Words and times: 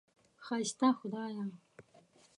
ښایسته 0.45 0.89
خدایه! 0.99 1.45